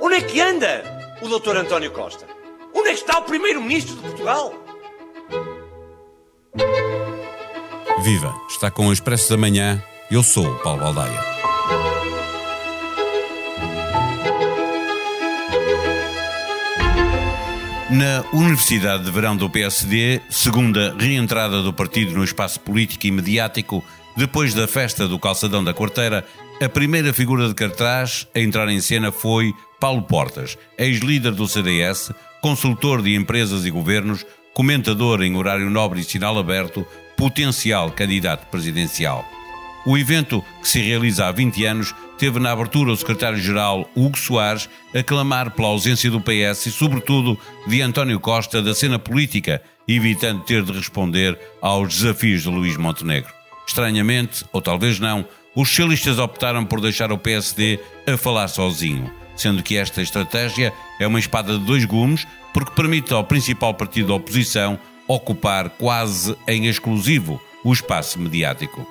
[0.00, 0.82] Onde é que anda
[1.22, 2.26] o doutor António Costa?
[2.74, 4.54] Onde é que está o primeiro-ministro de Portugal?
[8.02, 8.34] Viva!
[8.48, 9.82] Está com o Expresso da Manhã.
[10.10, 11.20] Eu sou o Paulo Baldaia.
[17.90, 23.84] Na Universidade de Verão do PSD, segunda reentrada do partido no espaço político e mediático,
[24.16, 26.26] depois da festa do Calçadão da Quarteira,
[26.62, 32.12] a primeira figura de cartaz a entrar em cena foi Paulo Portas, ex-líder do CDS,
[32.40, 36.86] consultor de empresas e governos, comentador em horário nobre e sinal aberto,
[37.16, 39.24] potencial candidato presidencial.
[39.84, 44.68] O evento, que se realiza há 20 anos, teve na abertura o secretário-geral Hugo Soares
[44.94, 47.36] a clamar pela ausência do PS e, sobretudo,
[47.66, 53.41] de António Costa da cena política, evitando ter de responder aos desafios de Luís Montenegro.
[53.66, 59.62] Estranhamente, ou talvez não, os socialistas optaram por deixar o PSD a falar sozinho, sendo
[59.62, 64.14] que esta estratégia é uma espada de dois gumes porque permite ao principal partido da
[64.14, 64.78] oposição
[65.08, 68.86] ocupar quase em exclusivo o espaço mediático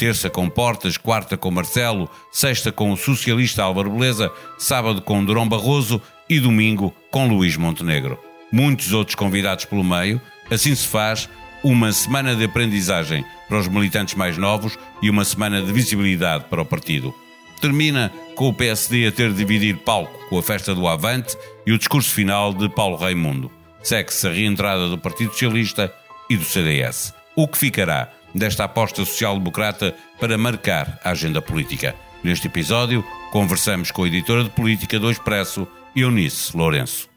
[0.00, 5.46] terça com Portas, quarta com Marcelo, sexta com o socialista Álvaro Beleza, sábado com Durão
[5.46, 8.18] Barroso e domingo com Luís Montenegro.
[8.50, 10.18] Muitos outros convidados pelo meio,
[10.50, 11.28] assim se faz
[11.62, 16.62] uma semana de aprendizagem para os militantes mais novos e uma semana de visibilidade para
[16.62, 17.12] o partido.
[17.60, 21.72] Termina com o PSD a ter de dividir palco com a festa do Avante e
[21.72, 23.50] o discurso final de Paulo Raimundo.
[23.82, 25.92] Segue-se a reentrada do Partido Socialista
[26.30, 27.12] e do CDS.
[27.34, 31.96] O que ficará desta aposta social-democrata para marcar a agenda política.
[32.22, 37.08] Neste episódio, conversamos com a editora de política do Expresso, Eunice Lourenço.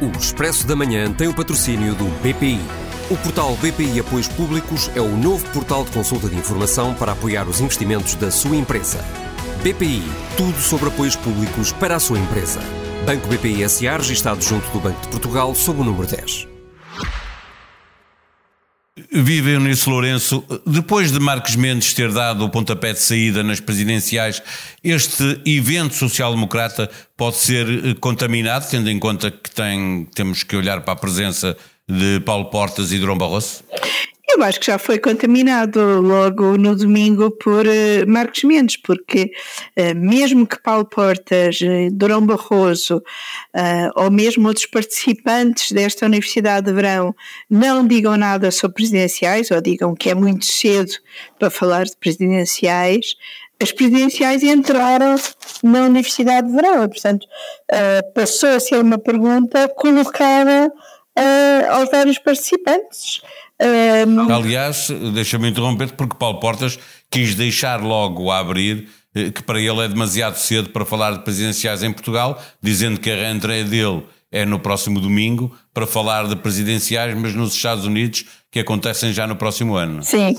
[0.00, 2.81] O Expresso da Manhã tem o patrocínio do BPI.
[3.12, 7.46] O portal BPI Apoios Públicos é o novo portal de consulta de informação para apoiar
[7.46, 9.04] os investimentos da sua empresa.
[9.62, 10.02] BPI,
[10.34, 12.60] tudo sobre apoios públicos para a sua empresa.
[13.04, 16.51] Banco BPI SA, registado junto do Banco de Portugal, sob o número 10.
[19.14, 24.42] Viva Eunice Lourenço, depois de Marcos Mendes ter dado o pontapé de saída nas presidenciais,
[24.82, 30.80] este evento social-democrata pode ser eh, contaminado, tendo em conta que tem, temos que olhar
[30.80, 31.54] para a presença
[31.86, 33.62] de Paulo Portas e Durão Barroso?
[34.34, 39.30] Eu acho que já foi contaminado logo no domingo por uh, Marcos Mendes, porque
[39.78, 43.02] uh, mesmo que Paulo Portas, uh, Durão Barroso
[43.94, 47.14] ou mesmo outros participantes desta Universidade de Verão
[47.50, 50.92] não digam nada sobre presidenciais ou digam que é muito cedo
[51.38, 53.14] para falar de presidenciais,
[53.62, 55.16] as presidenciais entraram
[55.62, 57.26] na Universidade de Verão, portanto
[58.14, 60.72] passou a ser uma pergunta colocada
[61.70, 63.20] aos vários participantes.
[63.60, 64.32] Um...
[64.32, 66.78] Aliás, deixa-me interromper porque Paulo Portas
[67.10, 71.20] quis deixar logo a abrir eh, que para ele é demasiado cedo para falar de
[71.20, 76.36] presidenciais em Portugal, dizendo que a reentrée dele é no próximo domingo para falar de
[76.36, 80.02] presidenciais, mas nos Estados Unidos, que acontecem já no próximo ano.
[80.02, 80.34] Sim,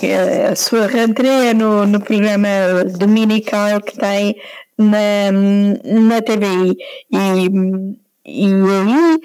[0.52, 2.48] a sua reentrée é no, no programa
[2.98, 4.36] dominical que tem
[4.78, 6.76] na, na TVI.
[7.12, 9.20] E, e aí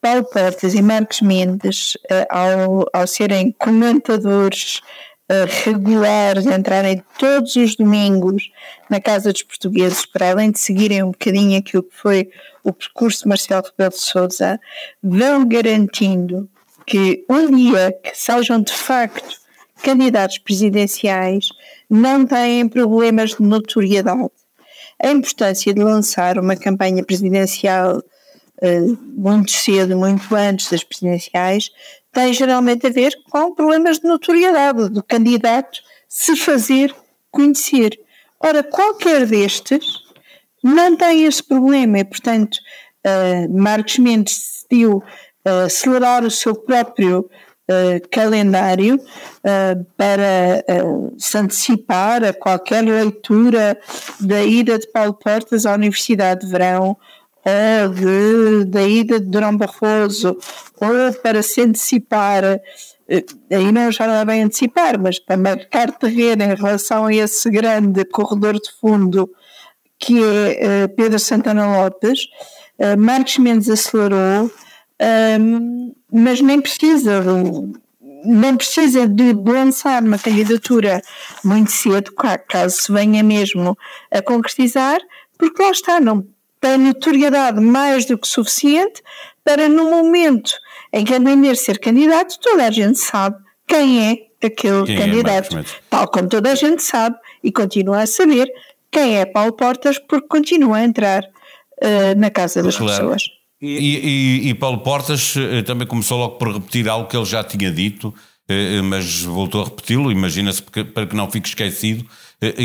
[0.00, 4.80] Paulo Portas e Marcos Mendes, uh, ao, ao serem comentadores
[5.30, 8.50] uh, regulares, entrarem todos os domingos
[8.90, 12.28] na Casa dos Portugueses, para além de seguirem um bocadinho aquilo que foi
[12.64, 14.60] o percurso de Marcelo Rebelo de Souza,
[15.02, 16.48] vão garantindo
[16.84, 19.46] que um dia que sejam de facto
[19.82, 21.48] candidatos presidenciais
[21.88, 24.30] não têm problemas de notoriedade.
[25.02, 28.02] A importância de lançar uma campanha presidencial
[29.14, 31.70] muito cedo, muito antes das presidenciais,
[32.12, 36.94] tem geralmente a ver com problemas de notoriedade do candidato se fazer
[37.30, 37.98] conhecer.
[38.40, 39.84] Ora, qualquer destes
[40.62, 42.56] não tem esse problema e, portanto,
[43.06, 44.96] uh, Marcos Mendes decidiu
[45.46, 48.98] uh, acelerar o seu próprio uh, calendário
[49.96, 50.64] para
[51.16, 53.78] se antecipar a qualquer leitura
[54.18, 56.96] da ida de Paulo Portas à Universidade de Verão
[57.94, 60.36] de, da ida de Durão Barroso,
[60.80, 62.42] ou para se antecipar,
[63.08, 67.14] eh, aí não já não é bem antecipar, mas para marcar terreno em relação a
[67.14, 69.30] esse grande corredor de fundo
[69.98, 72.24] que é uh, Pedro Santana Lopes,
[72.78, 74.50] uh, Marcos Mendes acelerou,
[75.40, 77.22] um, mas nem precisa
[78.24, 81.00] nem precisa de lançar uma candidatura
[81.44, 82.12] muito cedo,
[82.48, 83.78] caso se venha mesmo
[84.10, 84.98] a concretizar,
[85.38, 86.26] porque lá está, não
[86.60, 89.02] tem notoriedade mais do que suficiente
[89.44, 90.52] para, no momento
[90.92, 93.36] em que a ser candidato, toda a gente sabe
[93.66, 95.58] quem é aquele quem é candidato.
[95.58, 98.50] É Tal como toda a gente sabe e continua a saber
[98.90, 102.92] quem é Paulo Portas, porque continua a entrar uh, na casa das claro.
[102.92, 103.24] pessoas.
[103.60, 107.42] E, e, e, Paulo Portas eh, também começou logo por repetir algo que ele já
[107.42, 108.14] tinha dito,
[108.46, 112.04] eh, mas voltou a repeti-lo, imagina-se para que não fique esquecido,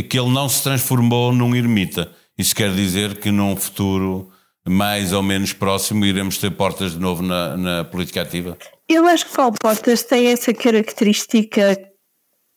[0.09, 2.11] que ele não se transformou num ermita.
[2.41, 4.31] Isso quer dizer que num futuro
[4.67, 8.57] mais ou menos próximo iremos ter Portas de novo na, na política ativa?
[8.89, 11.77] Eu acho que Paulo Portas tem essa característica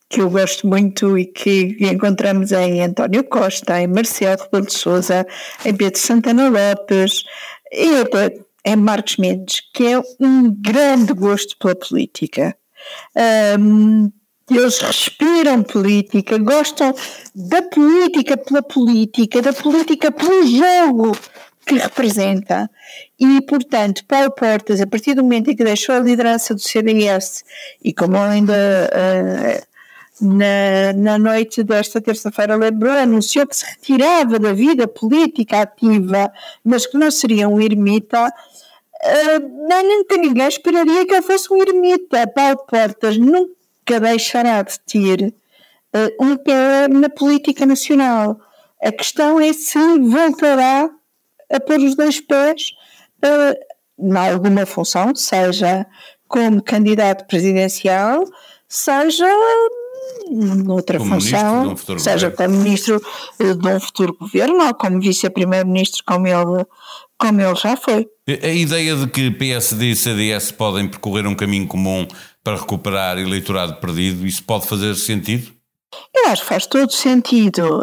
[0.08, 5.26] que eu gosto muito e que encontramos em António Costa, em Marcelo Rebelo de Sousa,
[5.66, 7.22] em Pedro Santana Lopes
[7.70, 7.90] e
[8.64, 12.56] em Marcos Mendes, que é um grande gosto pela política.
[13.60, 14.10] Um,
[14.50, 16.94] eles respiram política, gostam
[17.34, 21.16] da política pela política, da política pelo jogo
[21.66, 22.70] que representa.
[23.18, 27.42] E, portanto, Paulo Portas, a partir do momento em que deixou a liderança do CDS,
[27.82, 34.52] e como ainda uh, na, na noite desta terça-feira lembrou, anunciou que se retirava da
[34.52, 36.30] vida política ativa,
[36.62, 42.26] mas que não seria um ermita, uh, nunca ninguém esperaria que ele fosse um ermita.
[42.26, 45.34] Paulo Portas nunca deixará de ter
[45.94, 48.38] uh, um pé na política nacional.
[48.82, 50.90] A questão é se voltará
[51.50, 52.72] a pôr os dois pés
[53.24, 55.86] uh, em alguma função, seja
[56.28, 58.24] como candidato presidencial,
[58.68, 59.26] seja
[60.30, 62.36] noutra como função, um seja governo.
[62.36, 63.02] como ministro
[63.38, 66.66] eh, de um futuro governo ou como vice-primeiro-ministro, como ele,
[67.18, 68.06] como ele já foi.
[68.28, 72.06] A ideia de que PSD e CDS podem percorrer um caminho comum
[72.44, 75.50] para recuperar eleitorado perdido, isso pode fazer sentido?
[76.14, 77.82] Eu acho que faz todo sentido.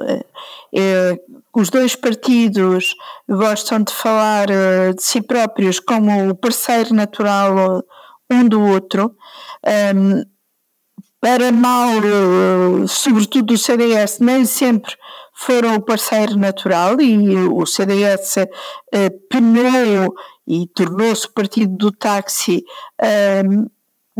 [0.74, 1.20] É,
[1.54, 2.96] os dois partidos
[3.28, 4.48] gostam de falar
[4.96, 7.84] de si próprios como o parceiro natural
[8.30, 9.16] um do outro.
[11.20, 11.92] Para mal,
[12.88, 14.96] sobretudo do CDS, nem sempre
[15.34, 18.36] foram o parceiro natural e o CDS
[19.30, 20.16] penou
[20.48, 22.64] e tornou-se o partido do táxi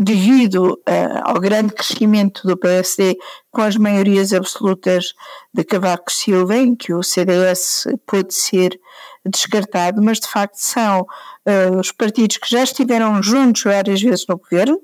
[0.02, 3.16] devido uh, ao grande crescimento do PSD
[3.50, 5.14] com as maiorias absolutas
[5.54, 8.78] de Cavaco Silva, em que o CDS pôde ser
[9.24, 14.36] descartado, mas de facto são uh, os partidos que já estiveram juntos várias vezes no
[14.36, 14.80] governo,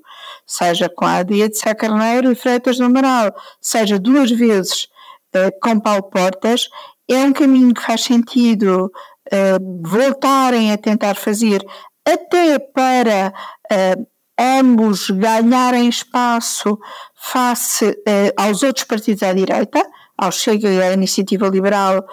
[0.47, 4.87] seja com a Adia de Sá Carneiro e Freitas do Amaral, seja duas vezes
[5.35, 6.69] uh, com Paulo Portas,
[7.09, 8.91] é um caminho que faz sentido
[9.83, 11.63] voltarem a tentar fazer
[12.03, 13.31] até para
[14.39, 16.79] ambos ganharem espaço
[17.15, 17.95] face
[18.37, 19.85] aos outros partidos à direita,
[20.17, 22.05] ao Chega e à Iniciativa Liberal,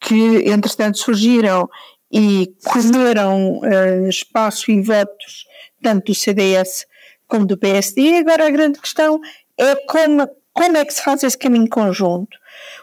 [0.00, 1.68] que entretanto surgiram
[2.10, 3.60] e comeram
[4.08, 5.44] espaço e votos
[5.82, 6.86] tanto do CDS
[7.28, 8.18] como do PSD.
[8.18, 9.20] Agora a grande questão
[9.58, 12.36] é como, como é que se faz esse caminho conjunto.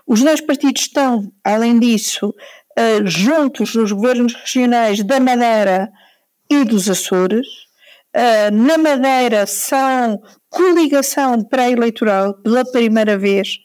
[0.06, 5.92] Os dois partidos estão, além disso, uh, juntos nos governos regionais da Madeira
[6.50, 7.48] e dos Açores.
[8.15, 13.57] Uh, na Madeira são coligação pré-eleitoral pela primeira vez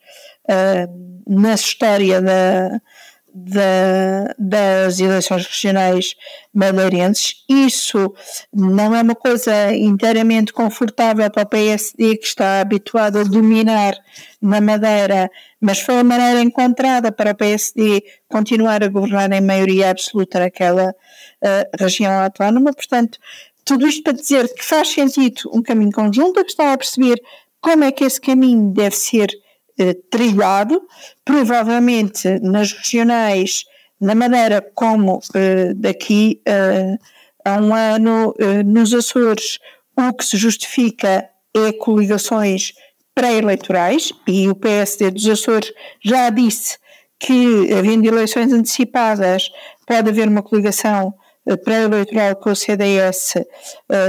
[0.48, 2.80] uh, na história da,
[3.36, 6.14] da, das eleições regionais
[6.54, 7.44] madeirenses.
[7.48, 8.14] Isso
[8.52, 13.94] não é uma coisa inteiramente confortável para o PSD, que está habituado a dominar
[14.40, 19.90] na Madeira, mas foi a maneira encontrada para o PSD continuar a governar em maioria
[19.90, 22.72] absoluta naquela uh, região autónoma.
[22.72, 23.18] Portanto,
[23.66, 27.20] tudo isto para dizer que faz sentido um caminho conjunto, que está a perceber
[27.60, 29.28] como é que esse caminho deve ser
[29.76, 30.80] eh, trilhado,
[31.24, 33.64] provavelmente nas regionais,
[34.00, 36.96] na maneira como eh, daqui eh,
[37.44, 39.58] a um ano nos Açores
[39.96, 42.72] o que se justifica é coligações
[43.14, 45.72] pré-eleitorais e o PSD dos Açores
[46.04, 46.78] já disse
[47.18, 49.50] que, havendo eleições antecipadas,
[49.86, 51.14] pode haver uma coligação
[51.64, 53.44] pré-eleitoral com o CDS uh,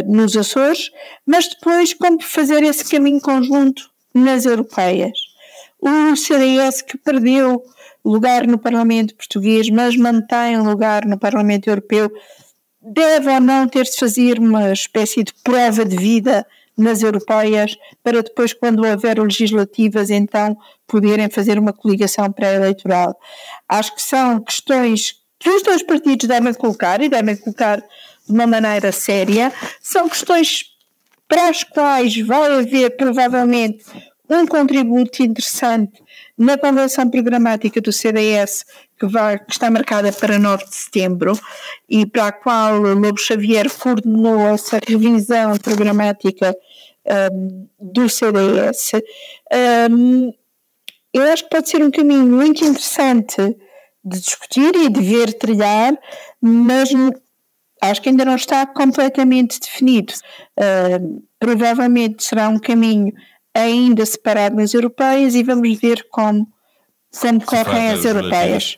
[0.08, 0.90] nos Açores,
[1.26, 5.28] mas depois como fazer esse caminho conjunto nas europeias
[5.80, 7.64] o CDS que perdeu
[8.04, 12.12] lugar no Parlamento Português, mas mantém lugar no Parlamento Europeu,
[12.82, 16.46] deve ou não ter de fazer uma espécie de prova de vida
[16.78, 23.20] nas europeias para depois, quando houver legislativas, então poderem fazer uma coligação pré-eleitoral.
[23.68, 28.48] Acho que são questões que os dois partidos devem colocar e devem colocar de uma
[28.48, 29.52] maneira séria.
[29.82, 30.66] São questões
[31.28, 33.84] para as quais vai haver provavelmente
[34.30, 36.02] um contributo interessante
[36.38, 38.66] na convenção programática do CDS,
[39.00, 41.40] que, vai, que está marcada para 9 de setembro,
[41.90, 46.56] e para a qual Lobo Xavier coordenou essa revisão programática
[47.32, 48.92] um, do CDS,
[49.90, 50.34] um,
[51.14, 53.56] eu acho que pode ser um caminho muito interessante
[54.08, 55.98] de discutir e de ver trilhar,
[56.42, 56.90] mas
[57.82, 60.14] acho que ainda não está completamente definido.
[60.58, 63.14] Uh, provavelmente será um caminho
[63.54, 66.48] ainda separado nas europeias e vamos ver como
[67.12, 68.78] sempre correm as europeias.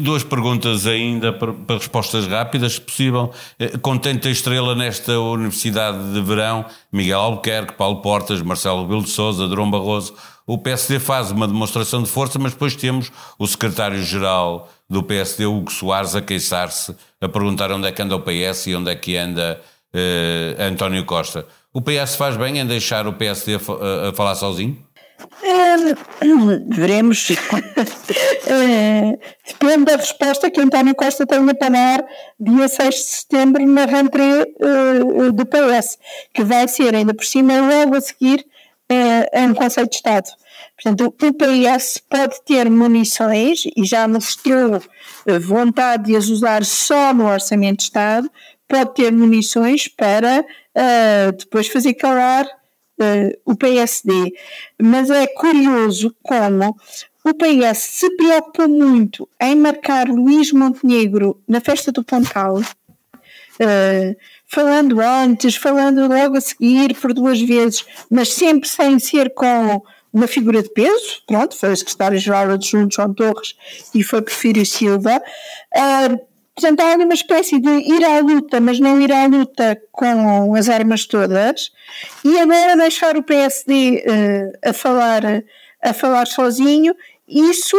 [0.00, 3.30] Duas perguntas ainda para, respostas rápidas, se possível.
[3.58, 9.10] Eh, contente a estrela nesta Universidade de Verão, Miguel Albuquerque, Paulo Portas, Marcelo Rebelo de
[9.10, 10.14] Sousa, Barroso.
[10.48, 15.70] O PSD faz uma demonstração de força, mas depois temos o secretário-geral do PSD, Hugo
[15.70, 19.14] Soares, a queixar-se, a perguntar onde é que anda o PS e onde é que
[19.14, 19.60] anda
[19.94, 21.44] uh, António Costa.
[21.70, 24.82] O PS faz bem em deixar o PSD a, a falar sozinho?
[26.70, 27.28] veremos.
[28.46, 32.04] É, depende da resposta que António Costa tem a dar
[32.40, 35.98] dia 6 de setembro na rentrée uh, do PS,
[36.32, 38.46] que vai ser ainda por cima logo a seguir
[38.90, 40.28] uh, um Conselho de Estado.
[40.74, 44.80] Portanto, o PS pode ter munições e já mostrou
[45.40, 48.30] vontade de as usar só no Orçamento de Estado,
[48.68, 54.32] pode ter munições para uh, depois fazer calar uh, o PSD.
[54.80, 56.76] Mas é curioso como
[57.24, 62.60] o PS se preocupa muito em marcar Luís Montenegro na festa do Pontal,
[63.60, 69.82] uh, falando antes, falando logo a seguir por duas vezes, mas sempre sem ser com
[70.12, 73.54] uma figura de peso, pronto, foi o secretário-geral adjunto João Torres
[73.94, 75.22] e foi Porfírio Silva,
[75.76, 79.80] uh, Portanto, há ali uma espécie de ir à luta, mas não ir à luta
[79.92, 81.70] com as armas todas,
[82.24, 85.22] e agora deixar o PSD uh, eh, a, falar,
[85.80, 86.96] a falar sozinho,
[87.28, 87.76] isso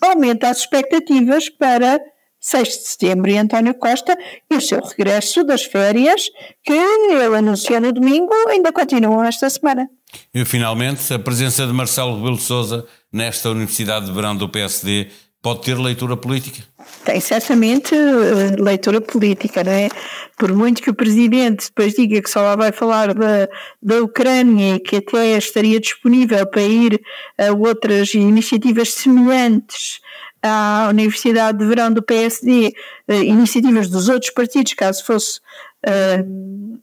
[0.00, 2.00] aumenta as expectativas para
[2.42, 4.18] 6 de setembro e António Costa
[4.50, 6.28] e o seu regresso das férias,
[6.64, 9.88] que ele anunciou no domingo, ainda continuam esta semana.
[10.34, 15.08] E finalmente, a presença de Marcelo Rebelo de Sousa nesta Universidade de Verão do PSD
[15.40, 16.62] pode ter leitura política?
[17.04, 19.88] Tem certamente eh, leitura política, não é?
[20.36, 23.48] Por muito que o Presidente depois diga que só lá vai falar da,
[23.80, 27.00] da Ucrânia e que até estaria disponível para ir
[27.38, 30.00] a outras iniciativas semelhantes
[30.42, 32.74] à Universidade de Verão do PSD,
[33.08, 35.40] eh, iniciativas dos outros partidos, caso fosse
[35.86, 36.80] uh,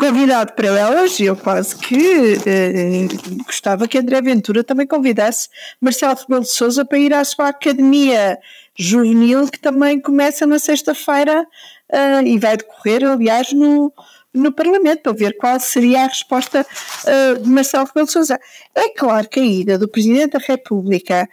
[0.00, 3.06] convidado para elas, eu quase que eh,
[3.44, 8.38] gostava que André Ventura também convidasse Marcelo Rebelo de Sousa para ir à sua academia
[8.74, 11.46] juvenil, que também começa na sexta-feira
[11.92, 13.92] uh, e vai decorrer, aliás, no,
[14.32, 18.40] no Parlamento, para ver qual seria a resposta uh, de Marcelo Rebelo de Sousa.
[18.74, 21.28] É claro que a ida do Presidente da República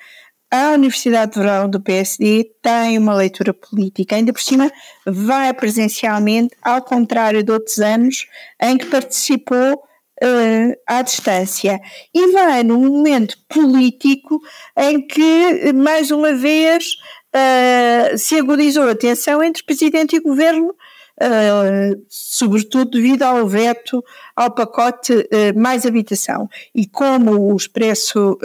[0.49, 4.71] a Universidade de Verão do PSD tem uma leitura política, ainda por cima
[5.05, 8.27] vai presencialmente, ao contrário de outros anos
[8.61, 9.73] em que participou
[10.23, 11.79] uh, à distância.
[12.13, 14.39] E vai num momento político
[14.77, 16.93] em que, mais uma vez,
[17.35, 20.73] uh, se agudizou a tensão entre Presidente e Governo,
[21.21, 24.03] uh, sobretudo devido ao veto
[24.35, 26.49] ao pacote mais habitação.
[26.73, 28.37] E como o Expresso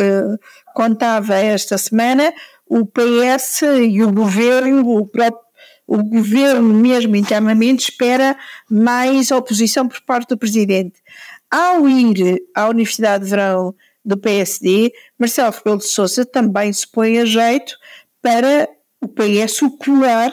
[0.75, 2.33] contava esta semana,
[2.67, 5.43] o PS e o governo, o próprio
[5.87, 8.37] o governo mesmo internamente espera
[8.71, 11.03] mais oposição por parte do presidente.
[11.51, 13.75] Ao ir à Universidade de Verão
[14.05, 17.77] do PSD, Marcelo Rebelo de Sousa também se põe a jeito
[18.23, 18.69] para
[19.03, 20.33] o PS colar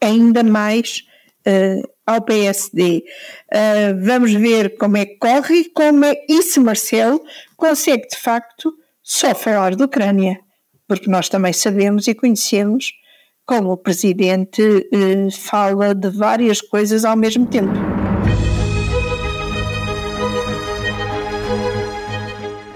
[0.00, 1.02] ainda mais
[1.46, 2.98] uh, ao PSD.
[2.98, 3.02] Uh,
[3.50, 7.20] eh, vamos ver como é que corre e como é, se Marcelo
[7.56, 8.72] consegue de facto
[9.02, 10.38] só falar da Ucrânia,
[10.86, 12.92] porque nós também sabemos e conhecemos
[13.46, 14.60] como o presidente
[14.92, 17.72] eh, fala de várias coisas ao mesmo tempo.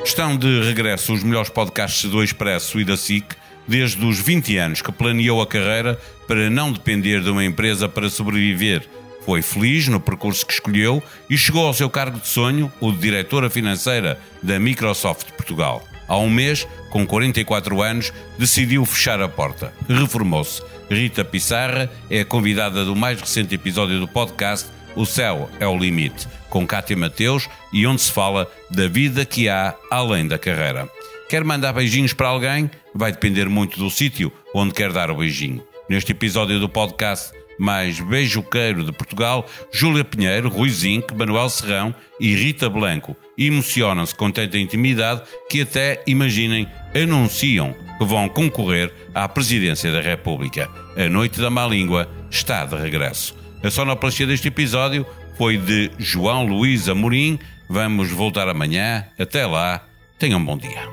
[0.04, 3.34] Estão de regresso os melhores podcasts do Expresso e da SIC
[3.66, 5.98] desde os 20 anos que planeou a carreira
[6.30, 8.88] para não depender de uma empresa para sobreviver.
[9.26, 12.98] Foi feliz no percurso que escolheu e chegou ao seu cargo de sonho, o de
[12.98, 15.82] diretora financeira da Microsoft Portugal.
[16.06, 19.74] Há um mês, com 44 anos, decidiu fechar a porta.
[19.88, 20.62] Reformou-se.
[20.88, 25.76] Rita Pissarra é a convidada do mais recente episódio do podcast O Céu é o
[25.76, 30.88] Limite, com Cátia Mateus e onde se fala da vida que há além da carreira.
[31.28, 32.70] Quer mandar beijinhos para alguém?
[32.94, 35.68] Vai depender muito do sítio onde quer dar o beijinho.
[35.90, 42.32] Neste episódio do podcast mais beijoqueiro de Portugal, Júlia Pinheiro, Rui Zinc, Manuel Serrão e
[42.32, 49.90] Rita Blanco emocionam-se com tanta intimidade que até, imaginem, anunciam que vão concorrer à presidência
[49.90, 50.70] da República.
[50.96, 53.34] A Noite da Má Língua está de regresso.
[53.60, 55.04] A sonoplastia deste episódio
[55.40, 57.36] apoio de João Luís Amorim.
[57.68, 59.06] Vamos voltar amanhã.
[59.18, 59.84] Até lá,
[60.20, 60.88] tenham um bom dia.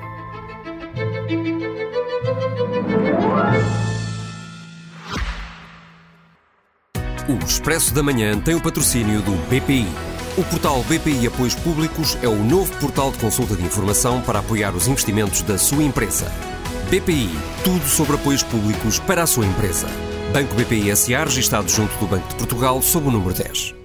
[7.28, 9.86] O Expresso da Manhã tem o patrocínio do BPI.
[10.38, 14.74] O portal BPI Apoios Públicos é o novo portal de consulta de informação para apoiar
[14.74, 16.32] os investimentos da sua empresa.
[16.90, 17.30] BPI,
[17.66, 19.88] tudo sobre apoios públicos para a sua empresa.
[20.32, 23.77] Banco BPI SA, registado junto do Banco de Portugal, sob o número 10.